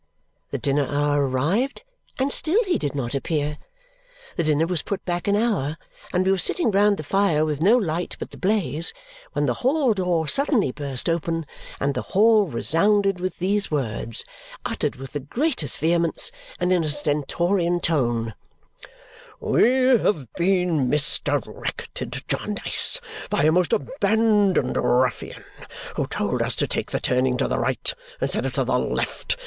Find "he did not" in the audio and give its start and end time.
2.63-3.13